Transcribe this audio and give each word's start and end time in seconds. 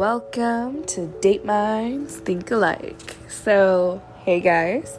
welcome 0.00 0.82
to 0.84 1.06
Date 1.20 1.44
Minds 1.44 2.16
Think 2.16 2.50
Alike. 2.50 3.16
So, 3.28 4.00
hey 4.24 4.40
guys, 4.40 4.98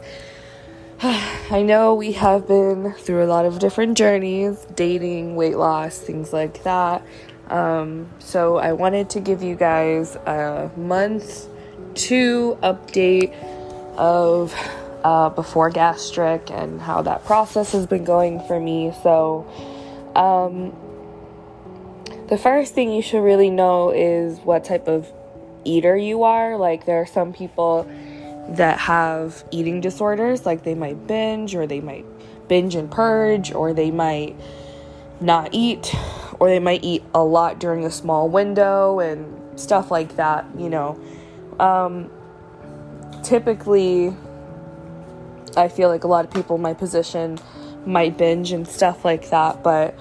I 1.02 1.60
know 1.66 1.92
we 1.94 2.12
have 2.12 2.46
been 2.46 2.92
through 2.92 3.24
a 3.24 3.26
lot 3.26 3.44
of 3.44 3.58
different 3.58 3.98
journeys 3.98 4.64
dating, 4.76 5.34
weight 5.34 5.56
loss, 5.56 5.98
things 5.98 6.32
like 6.32 6.62
that. 6.62 7.04
Um, 7.48 8.10
so, 8.20 8.58
I 8.58 8.74
wanted 8.74 9.10
to 9.10 9.20
give 9.20 9.42
you 9.42 9.56
guys 9.56 10.14
a 10.14 10.70
month 10.76 11.48
two 11.94 12.56
update 12.62 13.34
of 13.96 14.54
uh, 15.02 15.30
before 15.30 15.70
gastric 15.70 16.48
and 16.52 16.80
how 16.80 17.02
that 17.02 17.24
process 17.24 17.72
has 17.72 17.88
been 17.88 18.04
going 18.04 18.38
for 18.46 18.60
me. 18.60 18.92
So, 19.02 19.50
um, 20.14 20.72
the 22.28 22.38
first 22.38 22.74
thing 22.74 22.92
you 22.92 23.02
should 23.02 23.22
really 23.22 23.50
know 23.50 23.90
is 23.90 24.38
what 24.40 24.64
type 24.64 24.88
of 24.88 25.10
eater 25.64 25.96
you 25.96 26.22
are. 26.22 26.56
Like, 26.56 26.86
there 26.86 27.00
are 27.00 27.06
some 27.06 27.32
people 27.32 27.90
that 28.50 28.78
have 28.78 29.44
eating 29.50 29.80
disorders, 29.80 30.44
like 30.44 30.64
they 30.64 30.74
might 30.74 31.06
binge, 31.06 31.54
or 31.54 31.66
they 31.66 31.80
might 31.80 32.04
binge 32.48 32.74
and 32.74 32.90
purge, 32.90 33.52
or 33.52 33.72
they 33.72 33.90
might 33.90 34.36
not 35.20 35.50
eat, 35.52 35.94
or 36.40 36.48
they 36.48 36.58
might 36.58 36.82
eat 36.82 37.04
a 37.14 37.22
lot 37.22 37.60
during 37.60 37.84
a 37.84 37.90
small 37.90 38.28
window, 38.28 38.98
and 38.98 39.60
stuff 39.60 39.90
like 39.90 40.16
that, 40.16 40.44
you 40.58 40.68
know. 40.68 40.98
Um, 41.60 42.10
typically, 43.22 44.16
I 45.56 45.68
feel 45.68 45.88
like 45.88 46.04
a 46.04 46.08
lot 46.08 46.24
of 46.24 46.30
people 46.32 46.56
in 46.56 46.62
my 46.62 46.74
position 46.74 47.38
might 47.86 48.16
binge 48.16 48.52
and 48.52 48.66
stuff 48.66 49.04
like 49.04 49.30
that, 49.30 49.62
but 49.62 49.98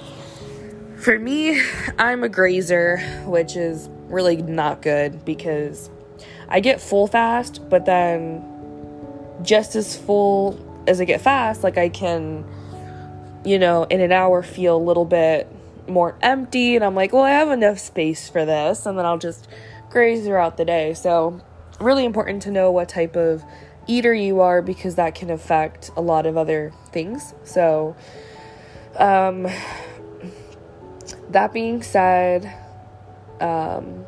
for 1.02 1.18
me, 1.18 1.60
I'm 1.98 2.24
a 2.24 2.30
grazer, 2.30 2.98
which 3.26 3.56
is 3.56 3.90
really 4.08 4.38
not 4.38 4.82
good 4.82 5.26
because 5.26 5.90
I 6.48 6.60
get 6.60 6.80
full 6.80 7.08
fast, 7.08 7.68
but 7.70 7.86
then 7.86 8.46
just 9.42 9.76
as 9.76 9.98
full 9.98 10.60
as 10.88 11.02
I 11.02 11.06
get 11.06 11.22
fast, 11.22 11.64
like 11.64 11.78
I 11.78 11.90
can, 11.90 12.46
you 13.44 13.58
know, 13.58 13.84
in 13.86 14.00
an 14.00 14.12
hour 14.12 14.44
feel 14.44 14.78
a 14.78 14.84
little 14.84 15.06
bit 15.06 15.48
more 15.88 16.16
empty, 16.22 16.76
and 16.76 16.86
I'm 16.86 16.94
like, 16.94 17.12
well, 17.14 17.24
I 17.24 17.32
have 17.32 17.50
enough 17.50 17.80
space 17.80 18.30
for 18.30 18.46
this, 18.46 18.86
and 18.86 18.98
then 18.98 19.06
I'll 19.06 19.18
just 19.18 19.48
graze 19.90 20.24
throughout 20.24 20.58
the 20.58 20.66
day. 20.66 20.94
So, 20.94 21.42
really 21.80 22.06
important 22.06 22.44
to 22.44 22.52
know 22.52 22.70
what 22.70 22.90
type 22.90 23.16
of 23.16 23.44
eater 23.88 24.14
you 24.14 24.42
are 24.42 24.62
because 24.62 24.96
that 24.96 25.16
can 25.16 25.32
affect 25.32 25.90
a 25.98 26.02
lot 26.02 26.28
of 26.28 26.38
other 26.38 26.72
things. 26.92 27.34
So, 27.44 27.96
um, 28.98 29.48
that 31.32 31.54
being 31.54 31.82
said, 31.84 32.54
um, 33.40 34.06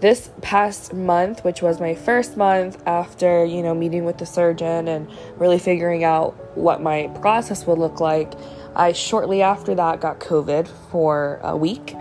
this 0.00 0.30
past 0.40 0.94
month, 0.94 1.44
which 1.44 1.60
was 1.60 1.78
my 1.78 1.94
first 1.94 2.36
month 2.36 2.82
after, 2.86 3.44
you 3.44 3.62
know, 3.62 3.74
meeting 3.74 4.04
with 4.04 4.18
the 4.18 4.26
surgeon 4.26 4.88
and 4.88 5.08
really 5.36 5.58
figuring 5.58 6.04
out 6.04 6.32
what 6.56 6.80
my 6.80 7.08
process 7.20 7.66
would 7.66 7.78
look 7.78 8.00
like, 8.00 8.32
I 8.74 8.92
shortly 8.92 9.42
after 9.42 9.74
that 9.74 10.00
got 10.00 10.18
COVID 10.18 10.68
for 10.90 11.38
a 11.42 11.56
week. 11.56 11.94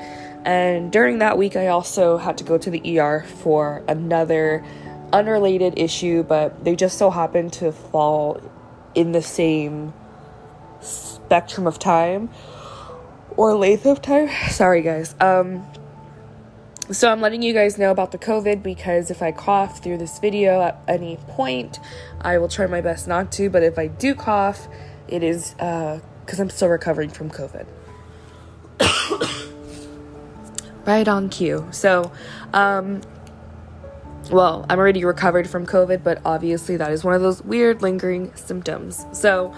And 0.45 0.91
during 0.91 1.19
that 1.19 1.37
week, 1.37 1.57
I 1.57 1.67
also 1.67 2.17
had 2.17 2.37
to 2.37 2.43
go 2.45 2.57
to 2.57 2.69
the 2.69 2.99
ER 2.99 3.25
for 3.41 3.83
another 3.87 4.63
unrelated 5.11 5.77
issue, 5.77 6.23
but 6.23 6.63
they 6.63 6.75
just 6.75 6.97
so 6.97 7.09
happened 7.09 7.51
to 7.53 7.71
fall 7.71 8.39
in 8.95 9.11
the 9.11 9.21
same 9.21 9.93
spectrum 10.79 11.67
of 11.67 11.77
time 11.77 12.29
or 13.39 13.53
length 13.53 13.85
of 13.85 14.01
time. 14.01 14.29
Sorry, 14.49 14.81
guys. 14.81 15.15
Um, 15.21 15.65
so 16.91 17.09
I'm 17.09 17.21
letting 17.21 17.41
you 17.41 17.53
guys 17.53 17.77
know 17.77 17.89
about 17.89 18.11
the 18.11 18.17
COVID 18.17 18.61
because 18.61 19.09
if 19.09 19.21
I 19.21 19.31
cough 19.31 19.81
through 19.81 19.97
this 19.97 20.19
video 20.19 20.61
at 20.61 20.83
any 20.89 21.15
point, 21.15 21.79
I 22.19 22.37
will 22.37 22.49
try 22.49 22.67
my 22.67 22.81
best 22.81 23.07
not 23.07 23.31
to. 23.33 23.49
But 23.49 23.63
if 23.63 23.79
I 23.79 23.87
do 23.87 24.13
cough, 24.13 24.67
it 25.07 25.23
is 25.23 25.51
because 25.51 26.37
uh, 26.37 26.41
I'm 26.41 26.49
still 26.49 26.67
recovering 26.67 27.09
from 27.09 27.31
COVID. 27.31 27.65
right 30.85 31.07
on 31.07 31.29
cue. 31.29 31.65
So, 31.71 32.11
um, 32.53 32.99
well, 34.29 34.65
I'm 34.69 34.79
already 34.79 35.05
recovered 35.05 35.49
from 35.49 35.65
COVID, 35.65 36.03
but 36.03 36.21
obviously 36.25 36.75
that 36.75 36.91
is 36.91 37.05
one 37.05 37.13
of 37.13 37.21
those 37.21 37.41
weird 37.41 37.81
lingering 37.81 38.35
symptoms. 38.35 39.05
So, 39.13 39.55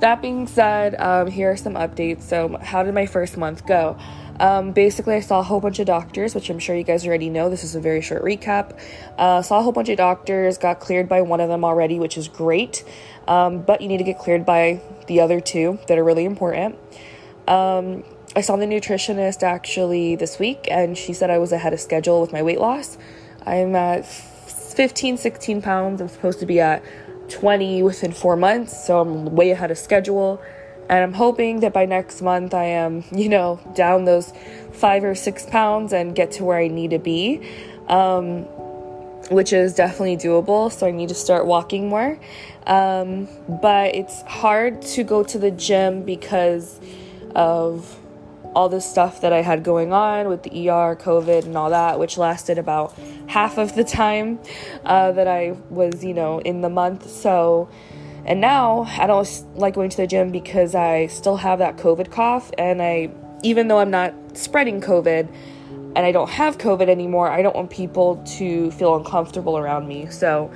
that 0.00 0.20
being 0.20 0.46
said, 0.46 0.94
um, 1.00 1.28
here 1.28 1.50
are 1.50 1.56
some 1.56 1.74
updates. 1.74 2.22
So, 2.22 2.58
how 2.60 2.82
did 2.82 2.94
my 2.94 3.06
first 3.06 3.36
month 3.36 3.66
go? 3.66 3.96
Um, 4.40 4.72
basically, 4.72 5.14
I 5.14 5.20
saw 5.20 5.40
a 5.40 5.42
whole 5.42 5.60
bunch 5.60 5.78
of 5.78 5.86
doctors, 5.86 6.34
which 6.34 6.50
I'm 6.50 6.58
sure 6.58 6.74
you 6.74 6.82
guys 6.82 7.06
already 7.06 7.30
know. 7.30 7.48
This 7.48 7.62
is 7.62 7.74
a 7.74 7.80
very 7.80 8.00
short 8.00 8.22
recap. 8.22 8.78
Uh, 9.16 9.42
saw 9.42 9.60
a 9.60 9.62
whole 9.62 9.72
bunch 9.72 9.88
of 9.88 9.96
doctors, 9.96 10.58
got 10.58 10.80
cleared 10.80 11.08
by 11.08 11.22
one 11.22 11.40
of 11.40 11.48
them 11.48 11.64
already, 11.64 11.98
which 11.98 12.18
is 12.18 12.28
great. 12.28 12.84
Um, 13.28 13.62
but 13.62 13.80
you 13.80 13.88
need 13.88 13.98
to 13.98 14.04
get 14.04 14.18
cleared 14.18 14.44
by 14.44 14.80
the 15.06 15.20
other 15.20 15.40
two 15.40 15.78
that 15.86 15.98
are 15.98 16.04
really 16.04 16.24
important. 16.24 16.76
Um, 17.46 18.04
I 18.36 18.40
saw 18.40 18.56
the 18.56 18.66
nutritionist 18.66 19.42
actually 19.42 20.16
this 20.16 20.38
week, 20.38 20.66
and 20.70 20.98
she 20.98 21.12
said 21.12 21.30
I 21.30 21.38
was 21.38 21.52
ahead 21.52 21.72
of 21.72 21.80
schedule 21.80 22.20
with 22.20 22.32
my 22.32 22.42
weight 22.42 22.58
loss. 22.58 22.98
I'm 23.46 23.76
at 23.76 24.04
15, 24.04 25.16
16 25.16 25.62
pounds. 25.62 26.00
I'm 26.00 26.08
supposed 26.08 26.40
to 26.40 26.46
be 26.46 26.58
at 26.58 26.82
20 27.28 27.82
within 27.82 28.12
four 28.12 28.36
months, 28.36 28.86
so 28.86 29.00
I'm 29.00 29.34
way 29.34 29.50
ahead 29.50 29.70
of 29.70 29.78
schedule. 29.78 30.40
And 30.88 31.02
I'm 31.02 31.14
hoping 31.14 31.60
that 31.60 31.72
by 31.72 31.86
next 31.86 32.20
month 32.20 32.52
I 32.52 32.64
am, 32.64 33.04
you 33.10 33.28
know, 33.28 33.58
down 33.74 34.04
those 34.04 34.32
five 34.72 35.02
or 35.04 35.14
six 35.14 35.46
pounds 35.46 35.92
and 35.92 36.14
get 36.14 36.32
to 36.32 36.44
where 36.44 36.58
I 36.58 36.68
need 36.68 36.90
to 36.90 36.98
be, 36.98 37.40
um, 37.88 38.42
which 39.30 39.52
is 39.52 39.74
definitely 39.74 40.18
doable. 40.18 40.70
So 40.70 40.86
I 40.86 40.90
need 40.90 41.08
to 41.08 41.14
start 41.14 41.46
walking 41.46 41.88
more. 41.88 42.18
Um, 42.66 43.28
but 43.48 43.94
it's 43.94 44.22
hard 44.22 44.82
to 44.82 45.04
go 45.04 45.22
to 45.24 45.38
the 45.38 45.50
gym 45.50 46.02
because 46.02 46.80
of 47.34 47.98
all 48.54 48.68
the 48.68 48.80
stuff 48.80 49.20
that 49.20 49.32
I 49.32 49.42
had 49.42 49.64
going 49.64 49.92
on 49.92 50.28
with 50.28 50.44
the 50.44 50.68
ER, 50.70 50.96
COVID, 50.96 51.44
and 51.44 51.56
all 51.56 51.70
that, 51.70 51.98
which 51.98 52.16
lasted 52.16 52.58
about 52.58 52.96
half 53.26 53.58
of 53.58 53.74
the 53.74 53.84
time 53.84 54.38
uh, 54.84 55.12
that 55.12 55.26
I 55.26 55.56
was, 55.70 56.04
you 56.04 56.14
know, 56.14 56.38
in 56.38 56.60
the 56.60 56.68
month. 56.68 57.10
So, 57.10 57.68
and 58.24 58.40
now 58.40 58.82
I 58.98 59.06
don't 59.06 59.28
like 59.54 59.74
going 59.74 59.90
to 59.90 59.96
the 59.96 60.06
gym 60.06 60.30
because 60.30 60.74
I 60.74 61.08
still 61.08 61.36
have 61.36 61.58
that 61.58 61.76
COVID 61.76 62.10
cough. 62.10 62.50
And 62.56 62.80
I, 62.80 63.10
even 63.42 63.68
though 63.68 63.78
I'm 63.78 63.90
not 63.90 64.14
spreading 64.34 64.80
COVID 64.80 65.28
and 65.96 65.98
I 65.98 66.12
don't 66.12 66.30
have 66.30 66.58
COVID 66.58 66.88
anymore, 66.88 67.28
I 67.28 67.42
don't 67.42 67.56
want 67.56 67.70
people 67.70 68.22
to 68.38 68.70
feel 68.72 68.94
uncomfortable 68.96 69.58
around 69.58 69.88
me. 69.88 70.06
So, 70.10 70.50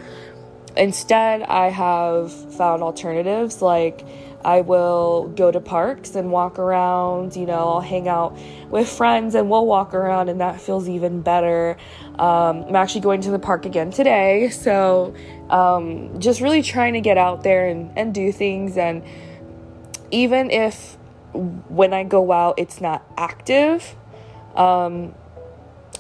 instead, 0.77 1.43
I 1.43 1.71
have 1.71 2.33
found 2.55 2.83
alternatives 2.83 3.61
like, 3.61 4.05
I 4.49 4.63
will 4.63 5.29
go 5.37 5.51
to 5.51 5.61
parks 5.61 6.15
and 6.15 6.33
walk 6.33 6.59
around. 6.59 7.37
You 7.37 7.45
know, 7.45 7.69
I'll 7.69 7.81
hang 7.83 8.09
out 8.09 8.35
with 8.71 8.89
friends 8.89 9.35
and 9.35 9.51
we'll 9.51 9.67
walk 9.67 9.93
around, 9.93 10.31
and 10.31 10.41
that 10.41 10.59
feels 10.59 10.89
even 10.89 11.21
better. 11.21 11.77
Um, 12.19 12.65
I'm 12.65 12.75
actually 12.75 13.03
going 13.03 13.21
to 13.23 13.31
the 13.31 13.39
park 13.39 13.67
again 13.67 13.91
today, 13.91 14.49
so 14.49 15.15
um, 15.51 16.19
just 16.19 16.41
really 16.41 16.63
trying 16.63 16.95
to 16.95 17.03
get 17.03 17.19
out 17.19 17.43
there 17.43 17.69
and, 17.69 17.93
and 17.95 18.15
do 18.15 18.33
things. 18.33 18.79
And 18.79 19.03
even 20.11 20.51
if 20.51 20.97
when 21.35 21.93
I 21.93 22.05
go 22.05 22.33
out 22.33 22.55
it's 22.57 22.81
not 22.81 23.05
active, 23.19 23.95
um, 24.57 25.15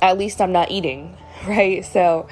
at 0.00 0.16
least 0.16 0.40
I'm 0.40 0.52
not 0.52 0.70
eating, 0.70 1.18
right? 1.46 1.84
So, 1.84 2.26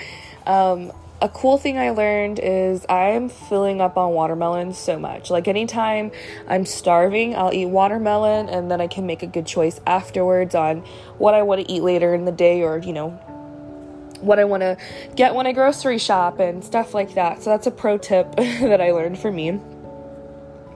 um, 0.46 0.92
a 1.22 1.28
cool 1.30 1.56
thing 1.56 1.78
I 1.78 1.90
learned 1.90 2.40
is 2.42 2.84
I'm 2.88 3.30
filling 3.30 3.80
up 3.80 3.96
on 3.96 4.12
watermelon 4.12 4.74
so 4.74 4.98
much. 4.98 5.30
Like 5.30 5.48
anytime 5.48 6.10
I'm 6.46 6.66
starving, 6.66 7.34
I'll 7.34 7.52
eat 7.52 7.66
watermelon 7.66 8.48
and 8.48 8.70
then 8.70 8.80
I 8.80 8.86
can 8.86 9.06
make 9.06 9.22
a 9.22 9.26
good 9.26 9.46
choice 9.46 9.80
afterwards 9.86 10.54
on 10.54 10.80
what 11.16 11.32
I 11.32 11.42
want 11.42 11.66
to 11.66 11.72
eat 11.72 11.82
later 11.82 12.14
in 12.14 12.26
the 12.26 12.32
day 12.32 12.62
or, 12.62 12.78
you 12.78 12.92
know, 12.92 13.10
what 14.20 14.38
I 14.38 14.44
want 14.44 14.62
to 14.62 14.76
get 15.14 15.34
when 15.34 15.46
I 15.46 15.52
grocery 15.52 15.98
shop 15.98 16.38
and 16.38 16.62
stuff 16.62 16.92
like 16.92 17.14
that. 17.14 17.42
So 17.42 17.50
that's 17.50 17.66
a 17.66 17.70
pro 17.70 17.96
tip 17.96 18.36
that 18.36 18.80
I 18.80 18.92
learned 18.92 19.18
from 19.18 19.36
me. 19.36 19.58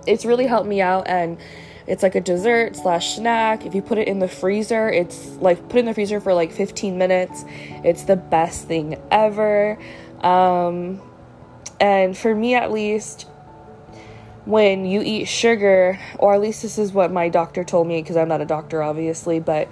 It's 0.07 0.25
really 0.25 0.47
helped 0.47 0.69
me 0.69 0.81
out 0.81 1.07
and 1.07 1.39
it's 1.87 2.03
like 2.03 2.15
a 2.15 2.21
dessert 2.21 2.77
slash 2.77 3.17
snack. 3.17 3.67
If 3.67 3.75
you 3.75 3.83
put 3.83 3.99
it 3.99 4.07
in 4.07 4.21
the 4.21 4.29
freezer, 4.29 4.89
it's 4.89 5.27
like 5.37 5.69
put 5.69 5.81
in 5.81 5.87
the 5.87 5.95
freezer 5.95 6.21
for 6.21 6.33
like 6.33 6.53
15 6.53 6.97
minutes. 6.97 7.45
It's 7.85 8.05
the 8.05 8.17
best 8.17 8.69
thing 8.69 9.01
ever. 9.11 9.77
Um, 10.21 11.01
and 11.81 12.17
for 12.17 12.35
me, 12.35 12.55
at 12.55 12.71
least, 12.71 13.27
when 14.45 14.85
you 14.85 15.01
eat 15.03 15.27
sugar, 15.27 15.99
or 16.19 16.35
at 16.35 16.41
least 16.41 16.63
this 16.63 16.79
is 16.79 16.93
what 16.93 17.13
my 17.13 17.29
doctor 17.29 17.65
told 17.65 17.87
me, 17.87 18.03
because 18.03 18.17
I'm 18.17 18.29
not 18.29 18.41
a 18.41 18.47
doctor, 18.47 18.83
obviously, 18.83 19.41
but 19.41 19.69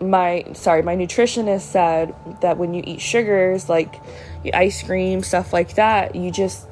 my 0.00 0.42
sorry 0.54 0.80
my 0.80 0.96
nutritionist 0.96 1.60
said 1.60 2.14
that 2.40 2.56
when 2.56 2.72
you 2.72 2.82
eat 2.86 3.02
sugars 3.02 3.68
like 3.68 3.96
ice 4.54 4.82
cream 4.82 5.22
stuff 5.22 5.52
like 5.52 5.74
that 5.74 6.14
you 6.14 6.30
just 6.30 6.66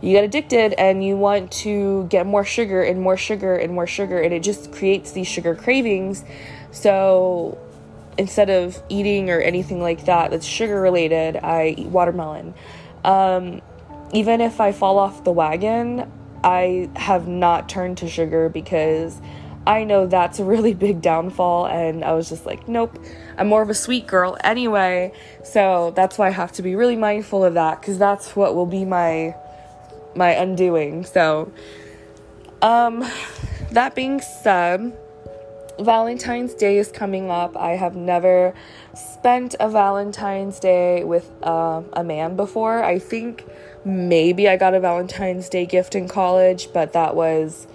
you 0.00 0.12
get 0.12 0.24
addicted 0.24 0.74
and 0.74 1.04
you 1.04 1.16
want 1.16 1.50
to 1.50 2.06
get 2.10 2.26
more 2.26 2.44
sugar 2.44 2.82
and 2.82 3.00
more 3.00 3.16
sugar 3.16 3.56
and 3.56 3.72
more 3.72 3.86
sugar 3.86 4.20
and 4.20 4.32
it 4.34 4.42
just 4.42 4.72
creates 4.72 5.12
these 5.12 5.26
sugar 5.26 5.54
cravings. 5.54 6.24
So 6.70 7.58
instead 8.18 8.50
of 8.50 8.82
eating 8.88 9.30
or 9.30 9.40
anything 9.40 9.80
like 9.80 10.06
that 10.06 10.30
that's 10.30 10.46
sugar 10.46 10.80
related, 10.80 11.36
I 11.36 11.74
eat 11.76 11.88
watermelon. 11.88 12.54
Um, 13.04 13.60
even 14.12 14.40
if 14.40 14.60
I 14.60 14.72
fall 14.72 14.98
off 14.98 15.24
the 15.24 15.32
wagon, 15.32 16.10
I 16.42 16.88
have 16.96 17.28
not 17.28 17.68
turned 17.68 17.98
to 17.98 18.08
sugar 18.08 18.48
because 18.48 19.20
I 19.66 19.84
know 19.84 20.06
that's 20.06 20.38
a 20.38 20.44
really 20.44 20.74
big 20.86 21.02
downfall. 21.02 21.66
And 21.66 22.04
I 22.04 22.12
was 22.12 22.28
just 22.28 22.46
like, 22.46 22.68
nope, 22.68 22.98
I'm 23.36 23.48
more 23.48 23.62
of 23.62 23.70
a 23.70 23.74
sweet 23.74 24.06
girl 24.06 24.36
anyway. 24.44 25.12
So 25.44 25.92
that's 25.96 26.18
why 26.18 26.28
I 26.28 26.30
have 26.30 26.52
to 26.52 26.62
be 26.62 26.74
really 26.74 26.96
mindful 26.96 27.44
of 27.44 27.54
that 27.54 27.80
because 27.80 27.98
that's 27.98 28.36
what 28.36 28.54
will 28.54 28.66
be 28.66 28.84
my 28.84 29.34
my 30.14 30.30
undoing. 30.30 31.04
So 31.04 31.52
um 32.62 33.04
that 33.72 33.94
being 33.94 34.20
said, 34.20 34.96
Valentine's 35.78 36.54
Day 36.54 36.78
is 36.78 36.90
coming 36.90 37.30
up. 37.30 37.56
I 37.56 37.72
have 37.72 37.94
never 37.94 38.54
spent 38.94 39.54
a 39.60 39.68
Valentine's 39.68 40.58
Day 40.58 41.04
with 41.04 41.30
uh, 41.42 41.82
a 41.92 42.02
man 42.02 42.36
before. 42.36 42.82
I 42.82 42.98
think 42.98 43.44
maybe 43.84 44.48
I 44.48 44.56
got 44.56 44.74
a 44.74 44.80
Valentine's 44.80 45.48
Day 45.48 45.66
gift 45.66 45.94
in 45.94 46.08
college, 46.08 46.72
but 46.72 46.92
that 46.94 47.14
was 47.14 47.66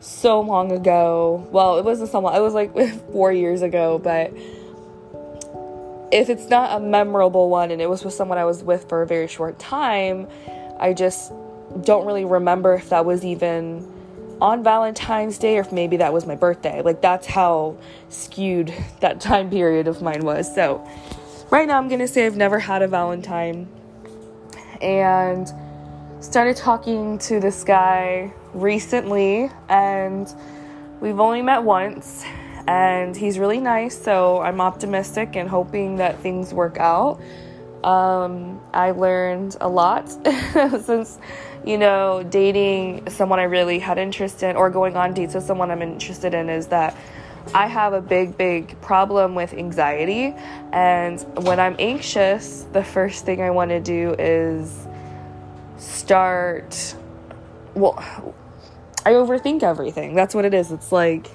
so 0.00 0.40
long 0.40 0.70
ago. 0.70 1.48
Well, 1.50 1.78
it 1.78 1.84
wasn't 1.84 2.10
so 2.10 2.20
long, 2.20 2.36
it 2.36 2.40
was 2.40 2.54
like 2.54 2.76
four 3.12 3.32
years 3.32 3.62
ago, 3.62 3.98
but 3.98 4.32
if 6.12 6.28
it's 6.28 6.48
not 6.48 6.76
a 6.76 6.84
memorable 6.84 7.48
one 7.48 7.70
and 7.70 7.80
it 7.80 7.88
was 7.88 8.04
with 8.04 8.14
someone 8.14 8.38
I 8.38 8.44
was 8.44 8.62
with 8.62 8.88
for 8.88 9.02
a 9.02 9.06
very 9.06 9.28
short 9.28 9.58
time, 9.58 10.28
I 10.78 10.92
just 10.92 11.32
don't 11.82 12.06
really 12.06 12.24
remember 12.24 12.74
if 12.74 12.90
that 12.90 13.04
was 13.04 13.24
even 13.24 13.95
on 14.40 14.62
Valentine's 14.62 15.38
Day 15.38 15.58
or 15.58 15.66
maybe 15.72 15.96
that 15.98 16.12
was 16.12 16.26
my 16.26 16.34
birthday. 16.34 16.82
Like 16.82 17.00
that's 17.00 17.26
how 17.26 17.76
skewed 18.08 18.72
that 19.00 19.20
time 19.20 19.50
period 19.50 19.88
of 19.88 20.02
mine 20.02 20.24
was. 20.24 20.52
So 20.54 20.86
right 21.50 21.66
now 21.66 21.78
I'm 21.78 21.88
to 21.88 22.08
say 22.08 22.26
I've 22.26 22.36
never 22.36 22.58
had 22.58 22.82
a 22.82 22.88
Valentine 22.88 23.68
and 24.80 25.52
started 26.20 26.56
talking 26.56 27.18
to 27.18 27.40
this 27.40 27.64
guy 27.64 28.32
recently 28.52 29.50
and 29.68 30.34
we've 31.00 31.20
only 31.20 31.42
met 31.42 31.62
once 31.62 32.24
and 32.66 33.16
he's 33.16 33.38
really 33.38 33.60
nice 33.60 33.96
so 33.96 34.40
i'm 34.40 34.60
optimistic 34.60 35.36
and 35.36 35.48
hoping 35.48 35.96
that 35.96 36.18
things 36.20 36.52
work 36.52 36.78
out 36.78 37.20
um, 37.84 38.60
i 38.72 38.90
learned 38.90 39.56
a 39.60 39.68
lot 39.68 40.08
since 40.82 41.18
you 41.64 41.78
know 41.78 42.22
dating 42.30 43.08
someone 43.08 43.38
i 43.38 43.44
really 43.44 43.78
had 43.78 43.98
interest 43.98 44.42
in 44.42 44.56
or 44.56 44.70
going 44.70 44.96
on 44.96 45.12
dates 45.14 45.34
with 45.34 45.44
someone 45.44 45.70
i'm 45.70 45.82
interested 45.82 46.34
in 46.34 46.48
is 46.48 46.68
that 46.68 46.96
I 47.54 47.68
have 47.68 47.92
a 47.92 48.00
big, 48.00 48.36
big 48.36 48.80
problem 48.80 49.36
with 49.36 49.54
anxiety. 49.54 50.34
And 50.72 51.20
when 51.46 51.60
I'm 51.60 51.76
anxious, 51.78 52.66
the 52.72 52.82
first 52.82 53.24
thing 53.24 53.40
I 53.40 53.50
want 53.50 53.70
to 53.70 53.78
do 53.78 54.16
is 54.18 54.86
start. 55.78 56.96
Well, 57.74 57.94
I 59.04 59.12
overthink 59.12 59.62
everything. 59.62 60.16
That's 60.16 60.34
what 60.34 60.44
it 60.44 60.54
is. 60.54 60.72
It's 60.72 60.90
like 60.90 61.30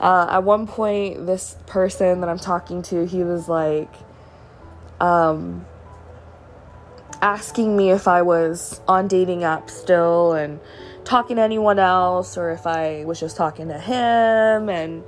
uh, 0.00 0.26
at 0.30 0.44
one 0.44 0.66
point, 0.66 1.26
this 1.26 1.56
person 1.66 2.20
that 2.22 2.30
I'm 2.30 2.38
talking 2.38 2.82
to, 2.84 3.06
he 3.06 3.22
was 3.22 3.48
like, 3.48 3.92
um, 5.00 5.66
asking 7.22 7.76
me 7.76 7.90
if 7.90 8.08
I 8.08 8.22
was 8.22 8.80
on 8.86 9.08
dating 9.08 9.40
apps 9.40 9.70
still 9.70 10.32
and 10.32 10.60
talking 11.04 11.36
to 11.36 11.42
anyone 11.42 11.78
else 11.78 12.36
or 12.36 12.50
if 12.50 12.66
I 12.66 13.04
was 13.04 13.18
just 13.18 13.36
talking 13.36 13.68
to 13.68 13.78
him. 13.78 14.68
And, 14.68 15.02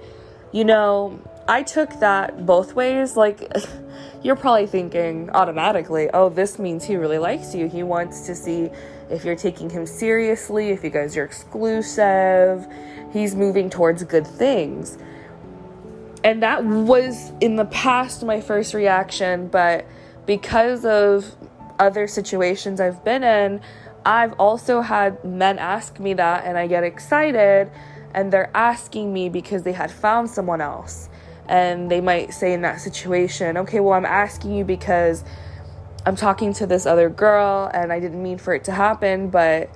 you 0.53 0.65
know, 0.65 1.21
I 1.49 1.63
took 1.63 2.01
that 2.01 2.47
both 2.47 2.75
ways. 2.75 3.17
Like, 3.17 3.51
you're 4.23 4.37
probably 4.37 4.67
thinking 4.67 5.31
automatically, 5.31 6.09
oh, 6.13 6.29
this 6.29 6.59
means 6.59 6.85
he 6.85 6.97
really 6.97 7.19
likes 7.19 7.55
you. 7.55 7.69
He 7.69 7.83
wants 7.83 8.27
to 8.27 8.35
see 8.35 8.71
if 9.11 9.25
you're 9.25 9.37
taking 9.37 9.69
him 9.69 9.87
seriously, 9.87 10.71
if 10.71 10.83
you 10.83 10.91
guys 10.91 11.17
are 11.17 11.25
exclusive 11.25 12.67
he's 13.13 13.35
moving 13.35 13.71
towards 13.71 14.03
good 14.05 14.27
things. 14.27 14.99
And 16.25 16.43
that 16.43 16.65
was 16.65 17.33
in 17.41 17.57
the 17.57 17.65
past 17.67 18.25
my 18.25 18.41
first 18.41 18.75
reaction, 18.75 19.49
but 19.49 19.87
because 20.25 20.85
of 20.85 21.35
other 21.79 22.07
situations 22.07 22.81
I've 22.81 23.05
been 23.05 23.25
in, 23.25 23.61
I've 24.05 24.33
also 24.35 24.81
had 24.81 25.25
men 25.25 25.59
ask 25.59 25.99
me 25.99 26.15
that, 26.15 26.45
and 26.45 26.57
I 26.57 26.67
get 26.67 26.85
excited, 26.85 27.71
and 28.15 28.33
they're 28.33 28.51
asking 28.55 29.13
me 29.13 29.29
because 29.29 29.63
they 29.63 29.73
had 29.73 29.91
found 29.91 30.31
someone 30.31 30.61
else. 30.61 31.09
And 31.49 31.91
they 31.91 32.01
might 32.01 32.33
say 32.33 32.53
in 32.53 32.63
that 32.63 32.81
situation, 32.81 33.57
okay, 33.59 33.81
well, 33.81 33.95
I'm 33.95 34.07
asking 34.07 34.55
you 34.55 34.65
because 34.65 35.25
I'm 36.07 36.17
talking 36.17 36.53
to 36.55 36.67
this 36.67 36.87
other 36.87 37.11
girl, 37.11 37.71
and 37.75 37.93
I 37.93 37.99
didn't 38.01 38.23
mean 38.23 38.39
for 38.39 38.55
it 38.55 38.65
to 38.65 38.73
happen, 38.73 39.29
but 39.29 39.71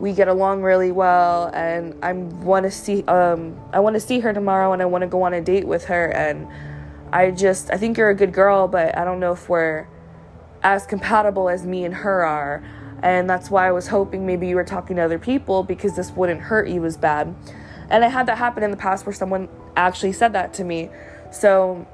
we 0.00 0.12
get 0.12 0.28
along 0.28 0.62
really 0.62 0.90
well 0.90 1.50
and 1.52 1.94
I 2.02 2.12
want 2.12 2.64
to 2.64 2.70
see 2.70 3.04
um 3.04 3.60
I 3.72 3.80
want 3.80 3.94
to 3.94 4.00
see 4.00 4.20
her 4.20 4.32
tomorrow 4.32 4.72
and 4.72 4.80
I 4.82 4.86
want 4.86 5.02
to 5.02 5.08
go 5.08 5.22
on 5.22 5.34
a 5.34 5.40
date 5.40 5.66
with 5.66 5.84
her 5.84 6.06
and 6.08 6.48
I 7.12 7.30
just 7.30 7.70
I 7.70 7.76
think 7.76 7.98
you're 7.98 8.10
a 8.10 8.14
good 8.14 8.32
girl 8.32 8.66
but 8.66 8.96
I 8.96 9.04
don't 9.04 9.20
know 9.20 9.32
if 9.32 9.48
we're 9.48 9.86
as 10.62 10.86
compatible 10.86 11.48
as 11.48 11.66
me 11.66 11.84
and 11.84 11.94
her 11.94 12.24
are 12.24 12.64
and 13.02 13.28
that's 13.28 13.50
why 13.50 13.66
I 13.66 13.72
was 13.72 13.88
hoping 13.88 14.26
maybe 14.26 14.46
you 14.46 14.56
were 14.56 14.64
talking 14.64 14.96
to 14.96 15.02
other 15.02 15.18
people 15.18 15.62
because 15.62 15.96
this 15.96 16.10
wouldn't 16.10 16.40
hurt 16.40 16.68
you 16.68 16.84
as 16.84 16.96
bad. 16.96 17.34
And 17.88 18.04
I 18.04 18.08
had 18.08 18.26
that 18.26 18.38
happen 18.38 18.62
in 18.62 18.70
the 18.70 18.76
past 18.76 19.06
where 19.06 19.12
someone 19.12 19.48
actually 19.76 20.12
said 20.12 20.32
that 20.34 20.52
to 20.54 20.64
me. 20.64 20.90
So 21.32 21.86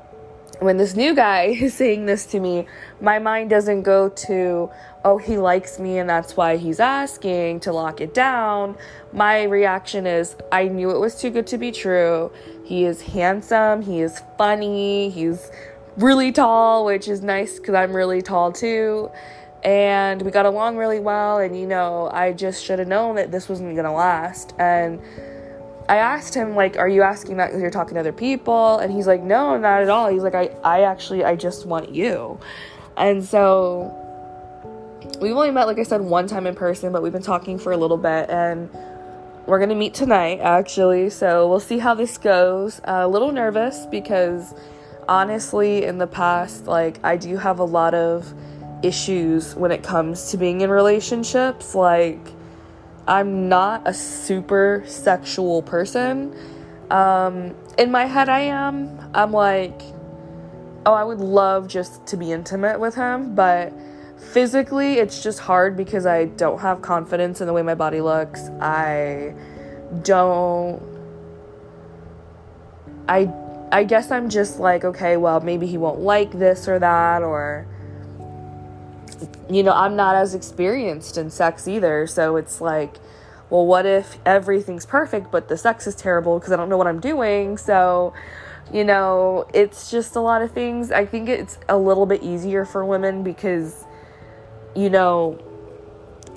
when 0.60 0.76
this 0.76 0.96
new 0.96 1.14
guy 1.14 1.44
is 1.60 1.74
saying 1.74 2.06
this 2.06 2.26
to 2.26 2.40
me, 2.40 2.66
my 3.00 3.18
mind 3.18 3.50
doesn't 3.50 3.82
go 3.82 4.08
to, 4.08 4.70
oh, 5.04 5.18
he 5.18 5.36
likes 5.36 5.78
me 5.78 5.98
and 5.98 6.08
that's 6.08 6.36
why 6.36 6.56
he's 6.56 6.80
asking 6.80 7.60
to 7.60 7.72
lock 7.72 8.00
it 8.00 8.14
down. 8.14 8.76
My 9.12 9.44
reaction 9.44 10.06
is, 10.06 10.36
I 10.52 10.68
knew 10.68 10.90
it 10.90 10.98
was 10.98 11.20
too 11.20 11.30
good 11.30 11.46
to 11.48 11.58
be 11.58 11.72
true. 11.72 12.32
He 12.64 12.84
is 12.84 13.02
handsome, 13.02 13.82
he 13.82 14.00
is 14.00 14.22
funny, 14.38 15.10
he's 15.10 15.50
really 15.96 16.32
tall, 16.32 16.84
which 16.84 17.08
is 17.08 17.22
nice 17.22 17.58
because 17.58 17.74
I'm 17.74 17.94
really 17.94 18.22
tall 18.22 18.52
too. 18.52 19.10
And 19.64 20.22
we 20.22 20.30
got 20.30 20.46
along 20.46 20.76
really 20.76 21.00
well, 21.00 21.38
and 21.38 21.58
you 21.58 21.66
know, 21.66 22.08
I 22.12 22.32
just 22.32 22.62
should 22.62 22.78
have 22.78 22.86
known 22.86 23.16
that 23.16 23.32
this 23.32 23.48
wasn't 23.48 23.74
gonna 23.74 23.92
last. 23.92 24.54
And 24.58 25.00
I 25.88 25.96
asked 25.96 26.34
him 26.34 26.54
like, 26.56 26.78
"Are 26.78 26.88
you 26.88 27.02
asking 27.02 27.36
that 27.36 27.48
because 27.48 27.60
you're 27.60 27.70
talking 27.70 27.94
to 27.94 28.00
other 28.00 28.12
people?" 28.12 28.78
And 28.78 28.92
he's 28.92 29.06
like, 29.06 29.22
"No, 29.22 29.56
not 29.56 29.82
at 29.82 29.88
all." 29.88 30.08
He's 30.08 30.22
like, 30.22 30.34
"I, 30.34 30.50
I 30.64 30.82
actually, 30.82 31.24
I 31.24 31.36
just 31.36 31.66
want 31.66 31.90
you." 31.90 32.38
And 32.96 33.24
so 33.24 33.94
we've 35.20 35.36
only 35.36 35.50
met, 35.50 35.66
like 35.66 35.78
I 35.78 35.82
said, 35.82 36.00
one 36.00 36.26
time 36.26 36.46
in 36.46 36.54
person, 36.54 36.92
but 36.92 37.02
we've 37.02 37.12
been 37.12 37.22
talking 37.22 37.58
for 37.58 37.72
a 37.72 37.76
little 37.76 37.98
bit, 37.98 38.28
and 38.30 38.68
we're 39.46 39.60
gonna 39.60 39.74
meet 39.74 39.94
tonight 39.94 40.40
actually. 40.40 41.10
So 41.10 41.48
we'll 41.48 41.60
see 41.60 41.78
how 41.78 41.94
this 41.94 42.18
goes. 42.18 42.80
Uh, 42.80 43.02
a 43.02 43.08
little 43.08 43.32
nervous 43.32 43.86
because 43.86 44.54
honestly, 45.08 45.84
in 45.84 45.98
the 45.98 46.06
past, 46.06 46.66
like 46.66 46.98
I 47.04 47.16
do 47.16 47.36
have 47.36 47.58
a 47.58 47.64
lot 47.64 47.94
of 47.94 48.32
issues 48.82 49.54
when 49.54 49.70
it 49.70 49.82
comes 49.82 50.30
to 50.30 50.36
being 50.36 50.60
in 50.60 50.70
relationships, 50.70 51.74
like 51.74 52.18
I'm 53.06 53.48
not 53.48 53.82
a 53.86 53.94
super 53.94 54.82
sexual 54.86 55.62
person. 55.62 56.34
Um, 56.90 57.54
in 57.78 57.90
my 57.90 58.04
head, 58.04 58.28
I 58.28 58.40
am. 58.40 58.98
I'm 59.14 59.32
like, 59.32 59.80
oh, 60.84 60.92
I 60.92 61.04
would 61.04 61.20
love 61.20 61.68
just 61.68 62.06
to 62.08 62.16
be 62.16 62.32
intimate 62.32 62.80
with 62.80 62.94
him, 62.94 63.34
but 63.34 63.72
physically, 64.18 64.94
it's 64.94 65.22
just 65.22 65.40
hard 65.40 65.76
because 65.76 66.06
I 66.06 66.26
don't 66.26 66.60
have 66.60 66.82
confidence 66.82 67.40
in 67.40 67.46
the 67.46 67.52
way 67.52 67.62
my 67.62 67.74
body 67.74 68.00
looks. 68.00 68.48
I 68.60 69.34
don't. 70.02 70.82
I 73.08 73.32
I 73.70 73.84
guess 73.84 74.10
I'm 74.10 74.28
just 74.28 74.58
like, 74.58 74.84
okay, 74.84 75.16
well, 75.16 75.40
maybe 75.40 75.66
he 75.66 75.76
won't 75.78 76.00
like 76.00 76.32
this 76.32 76.68
or 76.68 76.78
that, 76.78 77.22
or 77.22 77.66
you 79.48 79.62
know, 79.62 79.72
I'm 79.72 79.96
not 79.96 80.16
as 80.16 80.34
experienced 80.34 81.16
in 81.16 81.30
sex 81.30 81.68
either. 81.68 82.06
So 82.06 82.36
it's 82.36 82.60
like, 82.60 82.96
well, 83.50 83.66
what 83.66 83.86
if 83.86 84.18
everything's 84.26 84.86
perfect, 84.86 85.30
but 85.30 85.48
the 85.48 85.56
sex 85.56 85.86
is 85.86 85.94
terrible 85.94 86.38
because 86.38 86.52
I 86.52 86.56
don't 86.56 86.68
know 86.68 86.76
what 86.76 86.86
I'm 86.86 87.00
doing? 87.00 87.56
So, 87.56 88.12
you 88.72 88.84
know, 88.84 89.46
it's 89.54 89.90
just 89.90 90.16
a 90.16 90.20
lot 90.20 90.42
of 90.42 90.50
things. 90.50 90.90
I 90.90 91.06
think 91.06 91.28
it's 91.28 91.58
a 91.68 91.78
little 91.78 92.06
bit 92.06 92.22
easier 92.22 92.64
for 92.64 92.84
women 92.84 93.22
because, 93.22 93.84
you 94.74 94.90
know, 94.90 95.40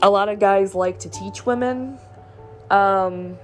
a 0.02 0.10
lot 0.10 0.30
of 0.30 0.40
guys 0.40 0.76
like 0.76 1.00
to 1.00 1.10
teach 1.10 1.46
women. 1.46 1.98
Um, 2.70 3.38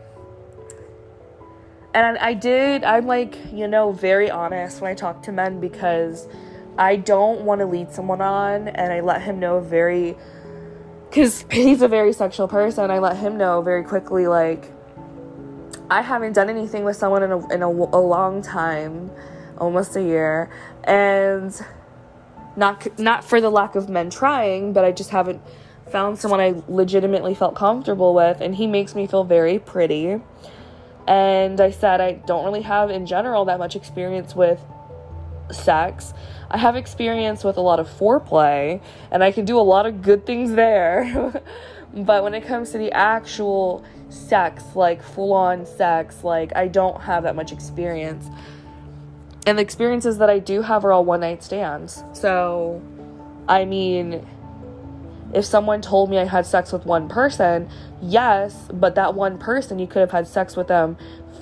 and 1.96 2.18
I 2.18 2.34
did, 2.34 2.84
I'm 2.84 3.08
like, 3.08 3.38
you 3.52 3.68
know, 3.68 3.92
very 3.92 4.30
honest 4.30 4.82
when 4.82 4.92
I 4.92 4.94
talk 4.94 5.24
to 5.24 5.32
men 5.32 5.60
because 5.60 6.28
I 6.78 6.98
don't 6.98 7.42
want 7.42 7.60
to 7.60 7.66
lead 7.66 7.92
someone 7.92 8.22
on, 8.22 8.68
and 8.68 8.92
I 8.92 9.00
let 9.00 9.22
him 9.22 9.40
know 9.40 9.60
very, 9.60 10.16
because 11.10 11.46
he's 11.52 11.82
a 11.82 11.88
very 11.88 12.14
sexual 12.14 12.48
person. 12.48 12.92
I 12.92 13.00
let 13.00 13.18
him 13.18 13.38
know 13.38 13.62
very 13.62 13.84
quickly, 13.84 14.28
like, 14.28 14.72
I 15.90 16.02
haven't 16.02 16.34
done 16.34 16.50
anything 16.50 16.84
with 16.84 16.96
someone 16.98 17.24
in 17.24 17.32
a, 17.32 17.54
in 17.54 17.62
a, 17.62 17.70
a 17.70 18.02
long 18.02 18.42
time. 18.42 19.12
almost 19.58 19.96
a 19.96 20.02
year. 20.02 20.50
And 20.84 21.54
not 22.56 23.00
not 23.00 23.24
for 23.24 23.42
the 23.42 23.50
lack 23.50 23.76
of 23.76 23.90
men 23.90 24.10
trying, 24.10 24.74
but 24.74 24.86
I 24.86 24.92
just 24.92 25.10
haven't 25.10 25.42
found 25.92 26.18
someone 26.20 26.40
I 26.40 26.62
legitimately 26.68 27.36
felt 27.36 27.56
comfortable 27.56 28.14
with 28.14 28.42
and 28.42 28.56
he 28.56 28.68
makes 28.68 28.96
me 28.96 29.08
feel 29.08 29.24
very 29.24 29.60
pretty. 29.60 30.20
And 31.08 31.62
I 31.62 31.72
said 31.72 32.02
I 32.02 32.14
don't 32.14 32.44
really 32.46 32.64
have 32.64 32.90
in 32.90 33.06
general 33.06 33.46
that 33.46 33.60
much 33.60 33.76
experience 33.76 34.36
with 34.36 34.60
sex. 35.52 36.14
I 36.50 36.58
have 36.58 36.76
experience 36.76 37.44
with 37.44 37.58
a 37.58 37.62
lot 37.62 37.80
of 37.80 37.88
foreplay 37.88 38.82
and 39.12 39.24
I 39.24 39.32
can 39.32 39.46
do 39.46 39.60
a 39.60 39.62
lot 39.62 39.86
of 39.86 40.02
good 40.02 40.26
things 40.26 40.54
there. 40.54 41.42
but 41.94 42.24
when 42.24 42.34
it 42.34 42.46
comes 42.46 42.72
to 42.72 42.78
the 42.78 42.92
actual 42.92 43.84
sex, 44.10 44.64
like 44.76 45.02
full 45.02 45.34
on 45.34 45.66
sex, 45.66 46.24
like 46.24 46.56
I 46.56 46.68
don't 46.68 47.02
have 47.02 47.24
that 47.24 47.36
much 47.36 47.52
experience. 47.52 48.28
And 49.48 49.58
the 49.58 49.62
experiences 49.62 50.18
that 50.18 50.30
I 50.30 50.40
do 50.40 50.62
have 50.62 50.86
are 50.86 50.92
all 50.92 51.06
one 51.06 51.20
night 51.20 51.44
stands. 51.44 52.04
So, 52.14 52.82
I 53.48 53.66
mean, 53.66 54.26
if 55.34 55.46
someone 55.46 55.82
told 55.82 56.10
me 56.10 56.18
I 56.18 56.26
had 56.26 56.46
sex 56.46 56.72
with 56.72 56.86
one 56.86 57.08
person, 57.08 57.70
yes, 58.02 58.68
but 58.74 58.96
that 58.96 59.14
one 59.14 59.38
person, 59.38 59.78
you 59.78 59.86
could 59.86 60.00
have 60.00 60.12
had 60.12 60.28
sex 60.28 60.56
with 60.56 60.68
them 60.68 60.98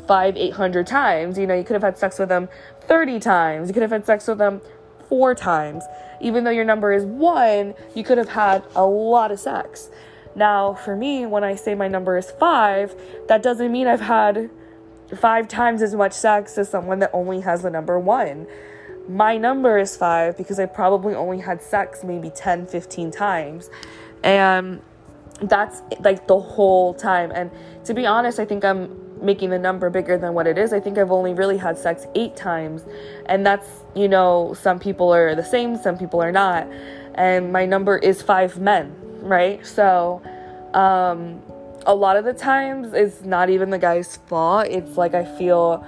five, 0.08 0.36
eight 0.38 0.54
hundred 0.54 0.88
times. 0.88 1.38
You 1.38 1.48
know, 1.48 1.54
you 1.54 1.64
could 1.64 1.74
have 1.74 1.84
had 1.84 1.98
sex 1.98 2.20
with 2.20 2.30
them 2.30 2.50
30 2.88 3.20
times. 3.20 3.68
You 3.68 3.74
could 3.74 3.84
have 3.84 3.92
had 3.92 4.06
sex 4.06 4.28
with 4.28 4.38
them 4.38 4.62
four 5.10 5.36
times. 5.36 5.84
Even 6.22 6.44
though 6.44 6.52
your 6.52 6.66
number 6.66 6.94
is 6.94 7.06
one, 7.06 7.74
you 7.96 8.04
could 8.04 8.18
have 8.18 8.30
had 8.30 8.64
a 8.76 8.86
lot 8.86 9.32
of 9.32 9.40
sex. 9.40 9.90
Now, 10.36 10.74
for 10.74 10.96
me, 10.96 11.26
when 11.26 11.44
I 11.44 11.56
say 11.56 11.76
my 11.76 11.88
number 11.88 12.18
is 12.18 12.32
five, 12.32 12.96
that 13.28 13.44
doesn't 13.44 13.72
mean 13.72 13.88
I've 13.88 14.02
had 14.02 14.50
five 15.16 15.48
times 15.48 15.82
as 15.82 15.94
much 15.94 16.14
sex 16.14 16.58
as 16.58 16.70
someone 16.70 17.00
that 17.00 17.12
only 17.14 17.42
has 17.42 17.62
the 17.62 17.70
number 17.70 18.00
one. 18.00 18.48
My 19.08 19.38
number 19.38 19.78
is 19.78 19.96
five 19.96 20.38
because 20.38 20.60
I 20.60 20.66
probably 20.66 21.14
only 21.14 21.40
had 21.40 21.62
sex 21.62 22.04
maybe 22.04 22.30
10, 22.30 22.68
15 22.68 23.12
times. 23.12 23.70
And 24.24 24.82
that's 25.42 25.82
like 26.00 26.28
the 26.28 26.40
whole 26.40 26.94
time. 26.94 27.32
And 27.36 27.52
to 27.86 27.94
be 27.94 28.06
honest, 28.06 28.40
I 28.40 28.46
think 28.46 28.64
I'm 28.64 29.03
making 29.24 29.50
the 29.50 29.60
number 29.60 29.90
bigger 29.90 30.18
than 30.18 30.34
what 30.34 30.46
it 30.48 30.58
is. 30.58 30.74
I 30.74 30.80
think 30.80 30.98
I've 30.98 31.12
only 31.12 31.34
really 31.34 31.58
had 31.58 31.78
sex 31.78 32.06
eight 32.16 32.36
times. 32.36 32.84
And 33.28 33.46
that's, 33.46 33.68
you 33.96 34.08
know, 34.08 34.54
some 34.60 34.80
people 34.80 35.14
are 35.14 35.34
the 35.34 35.44
same, 35.44 35.78
some 35.78 35.98
people 35.98 36.22
are 36.22 36.32
not. 36.32 36.68
And 37.16 37.52
my 37.52 37.66
number 37.66 37.98
is 37.98 38.22
five 38.22 38.60
men, 38.60 38.94
right? 39.22 39.66
So, 39.66 40.22
um, 40.74 41.42
a 41.86 41.94
lot 41.94 42.18
of 42.18 42.26
the 42.26 42.34
times 42.34 42.94
it's 42.94 43.22
not 43.22 43.50
even 43.50 43.70
the 43.70 43.78
guy's 43.78 44.18
fault. 44.28 44.68
It's 44.68 44.98
like 44.98 45.14
I 45.14 45.26
feel 45.26 45.86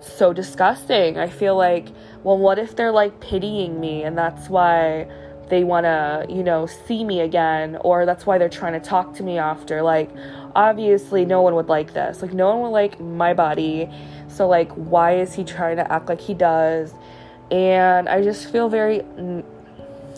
so 0.00 0.32
disgusting. 0.32 1.18
I 1.18 1.28
feel 1.28 1.56
like, 1.56 1.88
well, 2.22 2.38
what 2.38 2.58
if 2.58 2.76
they're 2.76 2.92
like 2.92 3.20
pitying 3.20 3.80
me 3.80 4.02
and 4.02 4.16
that's 4.16 4.48
why 4.48 5.08
they 5.48 5.64
want 5.64 5.84
to, 5.84 6.26
you 6.28 6.42
know, 6.42 6.66
see 6.66 7.04
me 7.04 7.20
again 7.20 7.78
or 7.80 8.04
that's 8.04 8.26
why 8.26 8.38
they're 8.38 8.48
trying 8.48 8.74
to 8.74 8.86
talk 8.86 9.14
to 9.14 9.22
me 9.22 9.38
after. 9.38 9.82
Like, 9.82 10.10
obviously, 10.58 11.24
no 11.24 11.40
one 11.40 11.54
would 11.54 11.68
like 11.68 11.94
this. 11.94 12.20
Like, 12.20 12.34
no 12.34 12.48
one 12.48 12.62
would 12.62 12.76
like 12.76 13.00
my 13.00 13.32
body. 13.32 13.88
So, 14.26 14.48
like, 14.48 14.70
why 14.72 15.16
is 15.16 15.34
he 15.34 15.44
trying 15.44 15.76
to 15.76 15.90
act 15.90 16.08
like 16.08 16.20
he 16.20 16.34
does? 16.34 16.92
And 17.50 18.08
I 18.08 18.22
just 18.22 18.50
feel 18.50 18.68
very 18.68 19.02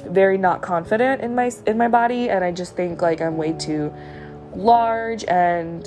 very 0.06 0.38
not 0.38 0.62
confident 0.62 1.20
in 1.20 1.34
my 1.34 1.52
in 1.66 1.76
my 1.76 1.86
body 1.86 2.30
and 2.30 2.42
I 2.42 2.52
just 2.52 2.74
think 2.74 3.02
like 3.02 3.20
I'm 3.20 3.36
way 3.36 3.52
too 3.52 3.92
large 4.54 5.24
and 5.24 5.86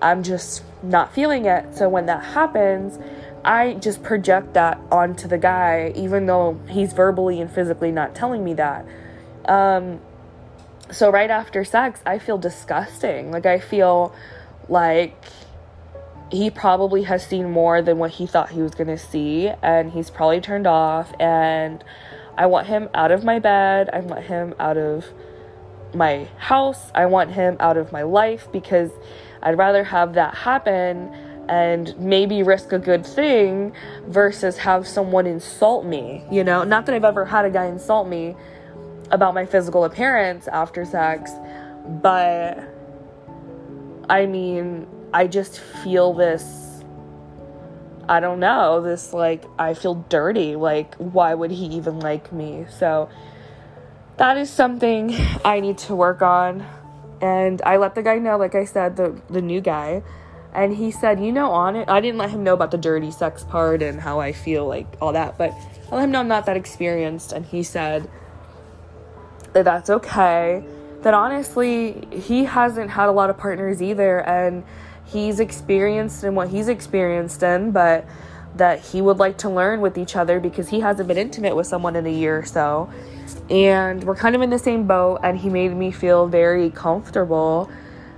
I'm 0.00 0.22
just 0.22 0.64
not 0.82 1.14
feeling 1.14 1.44
it. 1.44 1.76
So 1.76 1.88
when 1.88 2.06
that 2.06 2.24
happens, 2.24 2.98
I 3.44 3.74
just 3.74 4.02
project 4.02 4.54
that 4.54 4.80
onto 4.90 5.28
the 5.28 5.38
guy, 5.38 5.92
even 5.94 6.26
though 6.26 6.58
he's 6.68 6.92
verbally 6.92 7.40
and 7.40 7.50
physically 7.50 7.92
not 7.92 8.14
telling 8.14 8.42
me 8.42 8.54
that. 8.54 8.86
Um, 9.44 10.00
so 10.92 11.10
right 11.10 11.30
after 11.30 11.64
sex, 11.64 12.00
I 12.06 12.18
feel 12.18 12.38
disgusting. 12.38 13.30
Like, 13.30 13.46
I 13.46 13.58
feel 13.58 14.14
like 14.68 15.16
he 16.30 16.50
probably 16.50 17.02
has 17.02 17.26
seen 17.26 17.50
more 17.50 17.82
than 17.82 17.98
what 17.98 18.12
he 18.12 18.26
thought 18.26 18.50
he 18.50 18.62
was 18.62 18.74
gonna 18.74 18.98
see, 18.98 19.50
and 19.62 19.90
he's 19.90 20.10
probably 20.10 20.40
turned 20.40 20.66
off. 20.66 21.12
And 21.20 21.84
I 22.36 22.46
want 22.46 22.66
him 22.66 22.88
out 22.94 23.10
of 23.10 23.24
my 23.24 23.38
bed, 23.38 23.90
I 23.92 24.00
want 24.00 24.24
him 24.24 24.54
out 24.58 24.78
of 24.78 25.04
my 25.94 26.28
house, 26.38 26.90
I 26.94 27.06
want 27.06 27.32
him 27.32 27.56
out 27.60 27.76
of 27.76 27.92
my 27.92 28.02
life 28.02 28.48
because 28.50 28.90
I'd 29.42 29.58
rather 29.58 29.84
have 29.84 30.14
that 30.14 30.34
happen 30.34 31.12
and 31.48 31.94
maybe 31.98 32.42
risk 32.42 32.72
a 32.72 32.78
good 32.78 33.04
thing 33.04 33.72
versus 34.06 34.56
have 34.58 34.86
someone 34.86 35.26
insult 35.26 35.84
me, 35.84 36.24
you 36.30 36.44
know? 36.44 36.64
Not 36.64 36.86
that 36.86 36.94
I've 36.94 37.04
ever 37.04 37.24
had 37.26 37.44
a 37.44 37.50
guy 37.50 37.66
insult 37.66 38.08
me 38.08 38.36
about 39.12 39.34
my 39.34 39.46
physical 39.46 39.84
appearance 39.84 40.48
after 40.48 40.84
sex, 40.84 41.30
but 41.86 42.58
I 44.08 44.26
mean, 44.26 44.86
I 45.14 45.26
just 45.26 45.60
feel 45.60 46.12
this 46.14 46.70
I 48.08 48.18
don't 48.18 48.40
know, 48.40 48.82
this 48.82 49.12
like 49.12 49.44
I 49.58 49.74
feel 49.74 49.94
dirty. 50.08 50.56
Like 50.56 50.96
why 50.96 51.34
would 51.34 51.52
he 51.52 51.66
even 51.66 52.00
like 52.00 52.32
me? 52.32 52.66
So 52.78 53.08
that 54.16 54.36
is 54.36 54.50
something 54.50 55.14
I 55.44 55.60
need 55.60 55.78
to 55.78 55.94
work 55.94 56.20
on. 56.20 56.66
And 57.20 57.62
I 57.62 57.76
let 57.76 57.94
the 57.94 58.02
guy 58.02 58.18
know, 58.18 58.36
like 58.36 58.56
I 58.56 58.64
said, 58.64 58.96
the 58.96 59.20
the 59.30 59.40
new 59.40 59.60
guy 59.60 60.02
and 60.54 60.76
he 60.76 60.90
said, 60.90 61.24
you 61.24 61.32
know, 61.32 61.50
on 61.50 61.76
it, 61.76 61.88
I 61.88 62.00
didn't 62.00 62.18
let 62.18 62.30
him 62.30 62.44
know 62.44 62.52
about 62.52 62.70
the 62.70 62.78
dirty 62.78 63.10
sex 63.10 63.42
part 63.42 63.82
and 63.82 64.00
how 64.00 64.20
I 64.20 64.32
feel, 64.32 64.66
like 64.66 64.86
all 65.00 65.12
that, 65.12 65.38
but 65.38 65.52
I 65.90 65.96
let 65.96 66.04
him 66.04 66.10
know 66.10 66.20
I'm 66.20 66.28
not 66.28 66.44
that 66.46 66.56
experienced. 66.56 67.32
And 67.32 67.46
he 67.46 67.62
said 67.62 68.10
that's 69.52 69.90
okay. 69.90 70.64
That 71.02 71.14
honestly, 71.14 72.06
he 72.12 72.44
hasn't 72.44 72.90
had 72.90 73.08
a 73.08 73.12
lot 73.12 73.30
of 73.30 73.38
partners 73.38 73.82
either, 73.82 74.20
and 74.20 74.64
he's 75.04 75.40
experienced 75.40 76.24
in 76.24 76.34
what 76.34 76.48
he's 76.48 76.68
experienced 76.68 77.42
in, 77.42 77.72
but 77.72 78.06
that 78.56 78.80
he 78.80 79.00
would 79.00 79.18
like 79.18 79.38
to 79.38 79.50
learn 79.50 79.80
with 79.80 79.98
each 79.98 80.14
other 80.14 80.38
because 80.38 80.68
he 80.68 80.80
hasn't 80.80 81.08
been 81.08 81.18
intimate 81.18 81.56
with 81.56 81.66
someone 81.66 81.96
in 81.96 82.06
a 82.06 82.12
year 82.12 82.38
or 82.38 82.44
so. 82.44 82.90
And 83.50 84.04
we're 84.04 84.14
kind 84.14 84.36
of 84.36 84.42
in 84.42 84.50
the 84.50 84.58
same 84.58 84.86
boat, 84.86 85.20
and 85.22 85.38
he 85.38 85.48
made 85.48 85.74
me 85.74 85.90
feel 85.90 86.26
very 86.26 86.70
comfortable 86.70 87.70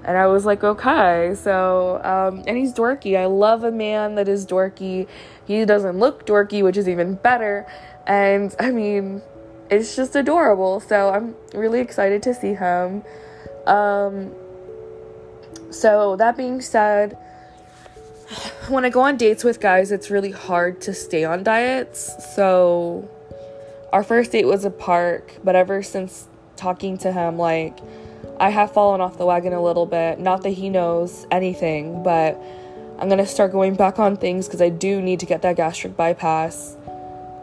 and 0.05 0.19
I 0.19 0.27
was 0.27 0.45
like, 0.45 0.63
okay. 0.63 1.35
So, 1.35 2.01
um, 2.05 2.45
and 2.47 2.57
he's 2.57 2.73
dorky. 2.73 3.19
I 3.19 3.27
love 3.27 3.65
a 3.65 3.73
man 3.73 4.15
that 4.17 4.29
is 4.29 4.47
dorky. 4.47 5.09
He 5.47 5.65
doesn't 5.65 5.99
look 5.99 6.27
dorky, 6.27 6.63
which 6.63 6.77
is 6.77 6.89
even 6.89 7.15
better. 7.15 7.67
And 8.07 8.55
I 8.59 8.71
mean, 8.71 9.23
it's 9.71 9.97
just 9.97 10.15
adorable. 10.17 10.81
So 10.81 11.11
I'm 11.11 11.35
really 11.55 11.81
excited 11.81 12.23
to 12.25 12.35
see 12.35 12.55
him. 12.55 13.03
Um, 13.67 14.33
so 15.71 16.17
that 16.17 16.37
being 16.37 16.61
said, 16.61 17.17
when 18.69 18.85
I 18.85 18.91
go 18.91 19.01
on 19.01 19.17
dates 19.17 19.45
with 19.45 19.61
guys, 19.61 19.93
it's 19.93 20.11
really 20.11 20.31
hard 20.31 20.81
to 20.83 20.95
stay 20.95 21.25
on 21.25 21.43
diets. 21.43 22.35
So 22.35 23.09
our 23.93 24.03
first 24.03 24.33
date 24.33 24.47
was 24.47 24.65
a 24.65 24.71
park, 24.71 25.35
but 25.43 25.55
ever 25.55 25.83
since 25.83 26.29
talking 26.57 26.99
to 26.99 27.13
him, 27.13 27.39
like, 27.39 27.79
I 28.41 28.51
have 28.51 28.73
fallen 28.73 29.01
off 29.01 29.17
the 29.19 29.27
wagon 29.27 29.53
a 29.53 29.63
little 29.63 29.87
bit. 29.87 30.19
Not 30.19 30.43
that 30.43 30.51
he 30.51 30.69
knows 30.69 31.27
anything, 31.31 32.03
but 32.03 32.41
I'm 32.99 33.09
gonna 33.09 33.27
start 33.27 33.53
going 33.53 33.75
back 33.75 33.99
on 33.99 34.17
things 34.17 34.47
because 34.47 34.61
I 34.61 34.69
do 34.69 35.01
need 35.01 35.21
to 35.21 35.27
get 35.27 35.43
that 35.43 35.57
gastric 35.57 35.97
bypass. 35.97 36.77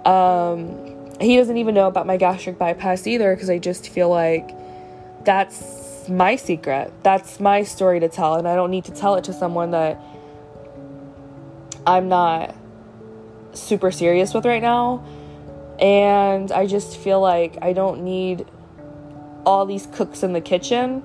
Um, 0.05 0.90
he 1.21 1.37
doesn't 1.37 1.57
even 1.57 1.75
know 1.75 1.87
about 1.87 2.07
my 2.07 2.17
gastric 2.17 2.57
bypass 2.57 3.07
either 3.07 3.33
because 3.35 3.49
I 3.49 3.59
just 3.59 3.89
feel 3.89 4.09
like 4.09 4.51
that's 5.23 6.07
my 6.09 6.35
secret. 6.35 6.91
That's 7.03 7.39
my 7.39 7.63
story 7.63 7.99
to 7.99 8.09
tell, 8.09 8.35
and 8.35 8.47
I 8.47 8.55
don't 8.55 8.71
need 8.71 8.85
to 8.85 8.91
tell 8.91 9.15
it 9.15 9.25
to 9.25 9.33
someone 9.33 9.71
that 9.71 10.01
I'm 11.85 12.09
not 12.09 12.55
super 13.53 13.91
serious 13.91 14.33
with 14.33 14.45
right 14.45 14.61
now. 14.61 15.05
And 15.79 16.51
I 16.51 16.67
just 16.67 16.97
feel 16.97 17.19
like 17.19 17.57
I 17.61 17.73
don't 17.73 18.03
need 18.03 18.45
all 19.45 19.65
these 19.65 19.87
cooks 19.87 20.21
in 20.23 20.33
the 20.33 20.41
kitchen 20.41 21.03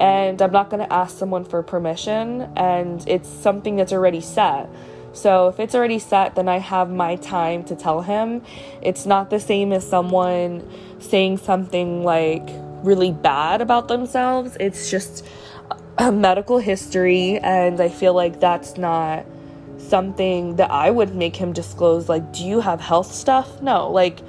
and 0.00 0.40
I'm 0.40 0.52
not 0.52 0.70
going 0.70 0.86
to 0.86 0.92
ask 0.92 1.16
someone 1.16 1.44
for 1.44 1.62
permission 1.62 2.42
and 2.56 3.06
it's 3.08 3.28
something 3.28 3.76
that's 3.76 3.92
already 3.92 4.20
set. 4.20 4.68
So 5.12 5.48
if 5.48 5.60
it's 5.60 5.74
already 5.74 5.98
set, 5.98 6.34
then 6.34 6.48
I 6.48 6.58
have 6.58 6.90
my 6.90 7.16
time 7.16 7.64
to 7.64 7.76
tell 7.76 8.02
him. 8.02 8.42
It's 8.80 9.06
not 9.06 9.30
the 9.30 9.40
same 9.40 9.72
as 9.72 9.88
someone 9.88 10.68
saying 11.00 11.38
something 11.38 12.02
like 12.02 12.48
really 12.82 13.12
bad 13.12 13.60
about 13.60 13.88
themselves. 13.88 14.56
It's 14.58 14.90
just 14.90 15.26
a 15.98 16.10
medical 16.10 16.58
history 16.58 17.38
and 17.38 17.80
I 17.80 17.88
feel 17.88 18.14
like 18.14 18.40
that's 18.40 18.76
not 18.76 19.26
something 19.78 20.56
that 20.56 20.70
I 20.70 20.90
would 20.90 21.14
make 21.14 21.36
him 21.36 21.52
disclose 21.52 22.08
like 22.08 22.32
do 22.32 22.44
you 22.44 22.60
have 22.60 22.80
health 22.80 23.12
stuff? 23.12 23.60
No, 23.60 23.90
like 23.90 24.20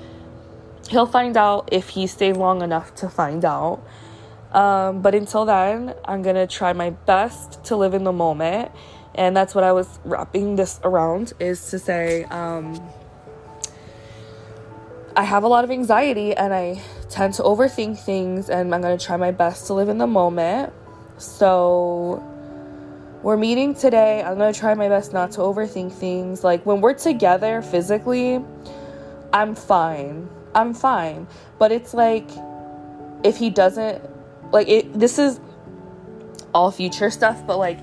he'll 0.90 1.06
find 1.06 1.38
out 1.38 1.70
if 1.72 1.90
he 1.90 2.08
stays 2.08 2.36
long 2.36 2.62
enough 2.62 2.94
to 2.96 3.10
find 3.10 3.46
out. 3.46 3.82
Um, 4.52 5.02
but 5.02 5.16
until 5.16 5.46
then, 5.46 5.96
I'm 6.06 6.22
gonna 6.22 6.48
try 6.48 6.74
my 6.74 6.92
best 6.92 7.64
to 7.66 7.76
live 7.76 7.94
in 7.94 8.04
the 8.04 8.12
moment, 8.12 8.72
and 9.16 9.36
that's 9.36 9.54
what 9.54 9.64
I 9.64 9.72
was 9.72 10.00
wrapping 10.04 10.56
this 10.56 10.80
around 10.84 11.34
is 11.40 11.70
to 11.70 11.80
say, 11.80 12.24
um, 12.26 12.82
I 15.16 15.24
have 15.24 15.44
a 15.44 15.48
lot 15.48 15.64
of 15.64 15.70
anxiety 15.70 16.36
and 16.36 16.54
I 16.54 16.82
tend 17.10 17.36
to 17.36 17.44
overthink 17.44 18.00
things, 18.00 18.50
and 18.50 18.74
I'm 18.74 18.82
gonna 18.82 18.98
try 18.98 19.18
my 19.18 19.32
best 19.32 19.68
to 19.68 19.74
live 19.74 19.90
in 19.90 20.00
the 20.00 20.08
moment. 20.08 20.74
So, 21.18 22.24
we're 23.22 23.38
meeting 23.38 23.76
today. 23.76 24.24
I'm 24.24 24.38
gonna 24.38 24.52
try 24.52 24.74
my 24.74 24.90
best 24.90 25.14
not 25.14 25.32
to 25.34 25.42
overthink 25.42 25.92
things. 25.92 26.44
Like, 26.44 26.66
when 26.66 26.82
we're 26.82 26.96
together 26.96 27.62
physically, 27.62 28.44
I'm 29.32 29.54
fine. 29.54 30.28
I'm 30.56 30.74
fine. 30.74 31.28
But 31.60 31.72
it's 31.72 31.94
like, 31.94 32.28
if 33.24 33.38
he 33.38 33.52
doesn't, 33.52 34.02
like, 34.52 34.68
it, 34.68 35.00
this 35.00 35.20
is 35.20 35.40
all 36.54 36.72
future 36.72 37.10
stuff, 37.10 37.46
but 37.46 37.58
like, 37.58 37.80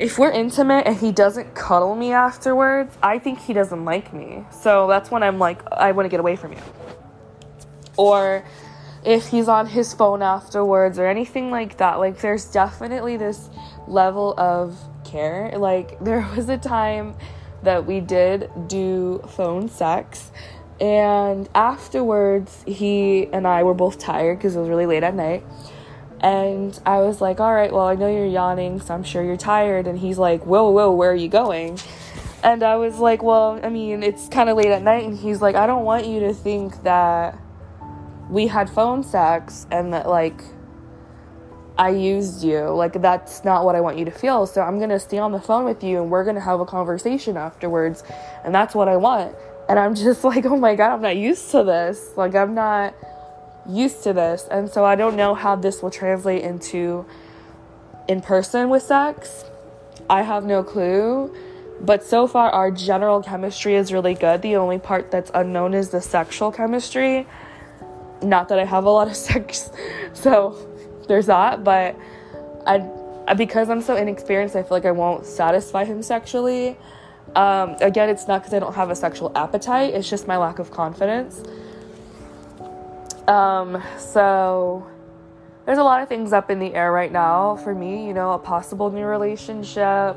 if 0.00 0.18
we're 0.18 0.30
intimate 0.30 0.86
and 0.86 0.96
he 0.96 1.12
doesn't 1.12 1.54
cuddle 1.54 1.94
me 1.94 2.10
afterwards, 2.10 2.96
I 3.02 3.18
think 3.18 3.38
he 3.38 3.52
doesn't 3.52 3.84
like 3.84 4.14
me. 4.14 4.44
So 4.50 4.86
that's 4.86 5.10
when 5.10 5.22
I'm 5.22 5.38
like, 5.38 5.60
I 5.70 5.92
want 5.92 6.06
to 6.06 6.08
get 6.08 6.20
away 6.20 6.36
from 6.36 6.54
you. 6.54 6.58
Or 7.98 8.42
if 9.04 9.28
he's 9.28 9.46
on 9.46 9.66
his 9.66 9.92
phone 9.92 10.22
afterwards 10.22 10.98
or 10.98 11.06
anything 11.06 11.50
like 11.50 11.76
that, 11.76 11.98
like 11.98 12.18
there's 12.18 12.46
definitely 12.46 13.18
this 13.18 13.50
level 13.86 14.32
of 14.38 14.74
care. 15.04 15.52
Like 15.58 16.00
there 16.04 16.26
was 16.34 16.48
a 16.48 16.56
time 16.56 17.14
that 17.62 17.84
we 17.84 18.00
did 18.00 18.50
do 18.68 19.22
phone 19.28 19.68
sex 19.68 20.30
and 20.80 21.46
afterwards 21.54 22.64
he 22.66 23.26
and 23.34 23.46
I 23.46 23.64
were 23.64 23.74
both 23.74 23.98
tired 23.98 24.38
because 24.38 24.56
it 24.56 24.60
was 24.60 24.70
really 24.70 24.86
late 24.86 25.02
at 25.02 25.14
night 25.14 25.44
and 26.22 26.78
I 26.84 26.98
was 26.98 27.20
like, 27.20 27.40
all 27.40 27.52
right, 27.52 27.72
well, 27.72 27.86
I 27.86 27.94
know 27.94 28.08
you're 28.08 28.26
yawning, 28.26 28.80
so 28.80 28.94
I'm 28.94 29.04
sure 29.04 29.24
you're 29.24 29.38
tired. 29.38 29.86
And 29.86 29.98
he's 29.98 30.18
like, 30.18 30.44
whoa, 30.44 30.70
whoa, 30.70 30.90
where 30.92 31.10
are 31.10 31.14
you 31.14 31.28
going? 31.28 31.78
And 32.42 32.62
I 32.62 32.76
was 32.76 32.98
like, 32.98 33.22
well, 33.22 33.58
I 33.62 33.70
mean, 33.70 34.02
it's 34.02 34.28
kind 34.28 34.50
of 34.50 34.56
late 34.56 34.68
at 34.68 34.82
night. 34.82 35.04
And 35.04 35.16
he's 35.16 35.40
like, 35.40 35.56
I 35.56 35.66
don't 35.66 35.84
want 35.84 36.06
you 36.06 36.20
to 36.20 36.34
think 36.34 36.82
that 36.82 37.38
we 38.28 38.46
had 38.46 38.68
phone 38.68 39.02
sex 39.02 39.66
and 39.70 39.94
that, 39.94 40.08
like, 40.08 40.42
I 41.78 41.88
used 41.88 42.44
you. 42.44 42.68
Like, 42.68 43.00
that's 43.00 43.42
not 43.42 43.64
what 43.64 43.74
I 43.74 43.80
want 43.80 43.96
you 43.98 44.04
to 44.04 44.10
feel. 44.10 44.46
So 44.46 44.60
I'm 44.60 44.76
going 44.76 44.90
to 44.90 45.00
stay 45.00 45.16
on 45.16 45.32
the 45.32 45.40
phone 45.40 45.64
with 45.64 45.82
you 45.82 46.02
and 46.02 46.10
we're 46.10 46.24
going 46.24 46.36
to 46.36 46.42
have 46.42 46.60
a 46.60 46.66
conversation 46.66 47.38
afterwards. 47.38 48.04
And 48.44 48.54
that's 48.54 48.74
what 48.74 48.88
I 48.88 48.98
want. 48.98 49.34
And 49.70 49.78
I'm 49.78 49.94
just 49.94 50.22
like, 50.24 50.44
oh 50.44 50.58
my 50.58 50.74
God, 50.74 50.92
I'm 50.92 51.00
not 51.00 51.16
used 51.16 51.50
to 51.52 51.64
this. 51.64 52.10
Like, 52.16 52.34
I'm 52.34 52.54
not 52.54 52.94
used 53.70 54.02
to 54.04 54.12
this. 54.12 54.46
And 54.50 54.70
so 54.70 54.84
I 54.84 54.94
don't 54.94 55.16
know 55.16 55.34
how 55.34 55.56
this 55.56 55.82
will 55.82 55.90
translate 55.90 56.42
into 56.42 57.06
in 58.08 58.20
person 58.20 58.68
with 58.70 58.82
sex. 58.82 59.44
I 60.08 60.22
have 60.22 60.44
no 60.44 60.62
clue. 60.62 61.34
But 61.80 62.04
so 62.04 62.26
far, 62.26 62.50
our 62.50 62.70
general 62.70 63.22
chemistry 63.22 63.74
is 63.74 63.92
really 63.92 64.14
good. 64.14 64.42
The 64.42 64.56
only 64.56 64.78
part 64.78 65.10
that's 65.10 65.30
unknown 65.32 65.72
is 65.72 65.90
the 65.90 66.00
sexual 66.00 66.52
chemistry. 66.52 67.26
Not 68.22 68.48
that 68.48 68.58
I 68.58 68.64
have 68.64 68.84
a 68.84 68.90
lot 68.90 69.08
of 69.08 69.16
sex, 69.28 69.70
so 70.12 70.56
there's 71.08 71.26
that. 71.26 71.64
But 71.64 71.96
I, 72.66 73.34
because 73.34 73.70
I'm 73.70 73.80
so 73.80 73.96
inexperienced, 73.96 74.56
I 74.56 74.62
feel 74.62 74.76
like 74.76 74.84
I 74.84 74.90
won't 74.90 75.24
satisfy 75.24 75.84
him 75.84 76.02
sexually. 76.02 76.76
Um, 77.34 77.76
again, 77.80 78.08
it's 78.08 78.26
not 78.26 78.42
because 78.42 78.52
I 78.52 78.58
don't 78.58 78.74
have 78.74 78.90
a 78.90 78.96
sexual 78.96 79.32
appetite, 79.36 79.94
it's 79.94 80.10
just 80.10 80.26
my 80.26 80.36
lack 80.36 80.58
of 80.58 80.70
confidence. 80.70 81.42
Um, 83.30 83.80
so 83.96 84.84
there's 85.64 85.78
a 85.78 85.84
lot 85.84 86.02
of 86.02 86.08
things 86.08 86.32
up 86.32 86.50
in 86.50 86.58
the 86.58 86.74
air 86.74 86.90
right 86.90 87.12
now 87.12 87.54
for 87.54 87.72
me, 87.72 88.08
you 88.08 88.12
know, 88.12 88.32
a 88.32 88.38
possible 88.40 88.90
new 88.90 89.04
relationship, 89.04 90.16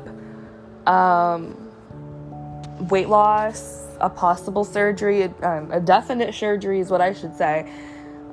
um, 0.84 1.56
weight 2.88 3.08
loss, 3.08 3.86
a 4.00 4.10
possible 4.10 4.64
surgery, 4.64 5.22
a, 5.22 5.66
a, 5.70 5.80
definite 5.80 6.34
surgery 6.34 6.80
is 6.80 6.90
what 6.90 7.00
I 7.00 7.12
should 7.12 7.36
say. 7.36 7.70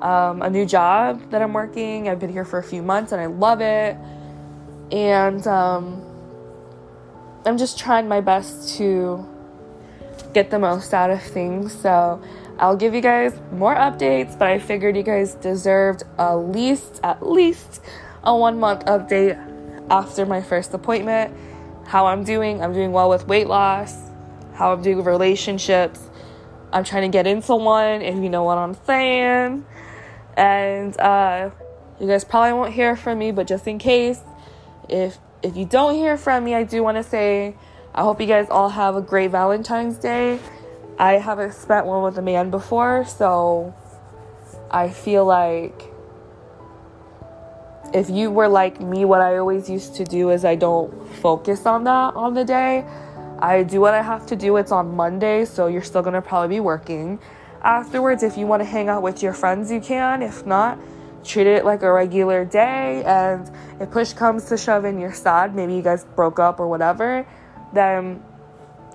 Um, 0.00 0.42
a 0.42 0.50
new 0.50 0.66
job 0.66 1.30
that 1.30 1.42
I'm 1.42 1.52
working. 1.52 2.08
I've 2.08 2.18
been 2.18 2.32
here 2.32 2.44
for 2.44 2.58
a 2.58 2.64
few 2.64 2.82
months 2.82 3.12
and 3.12 3.20
I 3.20 3.26
love 3.26 3.60
it. 3.60 3.96
And 4.90 5.46
um, 5.46 6.02
I'm 7.46 7.56
just 7.56 7.78
trying 7.78 8.08
my 8.08 8.20
best 8.20 8.76
to 8.78 9.24
get 10.34 10.50
the 10.50 10.58
most 10.58 10.92
out 10.92 11.10
of 11.10 11.22
things. 11.22 11.72
So, 11.72 12.20
I'll 12.58 12.76
give 12.76 12.94
you 12.94 13.00
guys 13.00 13.38
more 13.52 13.74
updates, 13.74 14.38
but 14.38 14.48
I 14.48 14.58
figured 14.58 14.96
you 14.96 15.02
guys 15.02 15.34
deserved 15.34 16.04
at 16.18 16.34
least 16.34 17.00
at 17.02 17.26
least 17.26 17.80
a 18.22 18.36
1 18.36 18.60
month 18.60 18.84
update 18.84 19.36
after 19.90 20.26
my 20.26 20.42
first 20.42 20.72
appointment. 20.74 21.34
How 21.86 22.06
I'm 22.06 22.24
doing, 22.24 22.62
I'm 22.62 22.72
doing 22.72 22.92
well 22.92 23.08
with 23.08 23.26
weight 23.26 23.48
loss, 23.48 23.96
how 24.54 24.72
I'm 24.72 24.82
doing 24.82 24.98
with 24.98 25.06
relationships. 25.06 26.00
I'm 26.72 26.84
trying 26.84 27.02
to 27.02 27.08
get 27.08 27.26
into 27.26 27.54
one 27.56 28.00
if 28.02 28.14
you 28.14 28.30
know 28.30 28.44
what 28.44 28.58
I'm 28.58 28.74
saying. 28.86 29.64
And 30.36 30.98
uh, 30.98 31.50
you 32.00 32.06
guys 32.06 32.24
probably 32.24 32.52
won't 32.54 32.72
hear 32.72 32.96
from 32.96 33.18
me, 33.18 33.32
but 33.32 33.46
just 33.46 33.66
in 33.66 33.78
case, 33.78 34.20
if 34.88 35.18
if 35.42 35.56
you 35.56 35.64
don't 35.64 35.94
hear 35.94 36.16
from 36.16 36.44
me, 36.44 36.54
I 36.54 36.62
do 36.62 36.82
want 36.82 36.96
to 36.96 37.02
say 37.02 37.54
I 37.94 38.02
hope 38.02 38.20
you 38.20 38.26
guys 38.26 38.46
all 38.48 38.70
have 38.70 38.96
a 38.96 39.02
great 39.02 39.30
Valentine's 39.30 39.98
Day 39.98 40.38
I 41.02 41.14
haven't 41.14 41.54
spent 41.54 41.84
one 41.84 42.04
with 42.04 42.16
a 42.16 42.22
man 42.22 42.50
before, 42.50 43.04
so 43.04 43.74
I 44.70 44.88
feel 44.90 45.24
like 45.24 45.82
if 47.92 48.08
you 48.08 48.30
were 48.30 48.46
like 48.46 48.80
me, 48.80 49.04
what 49.04 49.20
I 49.20 49.38
always 49.38 49.68
used 49.68 49.96
to 49.96 50.04
do 50.04 50.30
is 50.30 50.44
I 50.44 50.54
don't 50.54 51.08
focus 51.16 51.66
on 51.66 51.82
that 51.84 52.14
on 52.14 52.34
the 52.34 52.44
day. 52.44 52.84
I 53.40 53.64
do 53.64 53.80
what 53.80 53.94
I 53.94 54.02
have 54.02 54.26
to 54.26 54.36
do. 54.36 54.56
It's 54.58 54.70
on 54.70 54.94
Monday, 54.94 55.44
so 55.44 55.66
you're 55.66 55.82
still 55.82 56.02
gonna 56.02 56.22
probably 56.22 56.54
be 56.54 56.60
working. 56.60 57.18
Afterwards, 57.64 58.22
if 58.22 58.38
you 58.38 58.46
want 58.46 58.60
to 58.60 58.64
hang 58.64 58.88
out 58.88 59.02
with 59.02 59.24
your 59.24 59.32
friends, 59.32 59.72
you 59.72 59.80
can. 59.80 60.22
If 60.22 60.46
not, 60.46 60.78
treat 61.24 61.48
it 61.48 61.64
like 61.64 61.82
a 61.82 61.92
regular 61.92 62.44
day. 62.44 63.02
And 63.02 63.50
if 63.80 63.90
push 63.90 64.12
comes 64.12 64.44
to 64.50 64.56
shove 64.56 64.84
and 64.84 65.00
you're 65.00 65.12
sad, 65.12 65.56
maybe 65.56 65.74
you 65.74 65.82
guys 65.82 66.04
broke 66.14 66.38
up 66.38 66.60
or 66.60 66.68
whatever, 66.68 67.26
then 67.72 68.22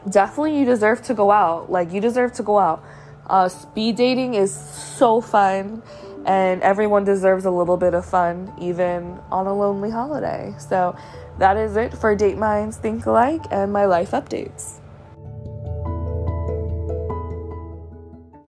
definitely 0.09 0.59
you 0.59 0.65
deserve 0.65 1.01
to 1.03 1.13
go 1.13 1.31
out. 1.31 1.71
Like, 1.71 1.91
you 1.91 2.01
deserve 2.01 2.33
to 2.33 2.43
go 2.43 2.59
out. 2.59 2.83
Uh, 3.27 3.49
speed 3.49 3.95
dating 3.95 4.35
is 4.35 4.53
so 4.53 5.21
fun, 5.21 5.83
and 6.25 6.61
everyone 6.61 7.03
deserves 7.03 7.45
a 7.45 7.51
little 7.51 7.77
bit 7.77 7.93
of 7.93 8.05
fun, 8.05 8.53
even 8.59 9.19
on 9.31 9.47
a 9.47 9.53
lonely 9.53 9.89
holiday. 9.89 10.53
So, 10.59 10.95
that 11.39 11.57
is 11.57 11.75
it 11.75 11.93
for 11.93 12.15
Date 12.15 12.37
Minds 12.37 12.77
Think 12.77 13.05
Alike 13.05 13.43
and 13.51 13.71
my 13.71 13.85
life 13.85 14.11
updates. 14.11 14.79